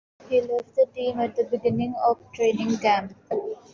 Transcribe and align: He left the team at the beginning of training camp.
He 0.29 0.41
left 0.41 0.73
the 0.75 0.87
team 0.95 1.19
at 1.19 1.35
the 1.35 1.43
beginning 1.43 1.93
of 2.03 2.17
training 2.33 2.75
camp. 2.79 3.13